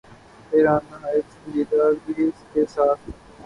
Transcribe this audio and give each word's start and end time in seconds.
ایران 0.51 0.79
نہایت 0.91 1.25
سنجیدگی 1.33 2.29
کے 2.53 2.65
ساتھ 2.67 3.01